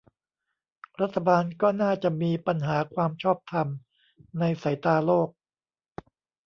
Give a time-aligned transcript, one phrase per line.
[1.01, 3.67] รัฐบาลก็น่าจะมีปัญหาความชอบธรรม
[4.39, 5.29] ในสายตาโลก